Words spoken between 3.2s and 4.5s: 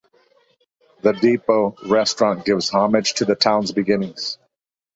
the town's beginnings.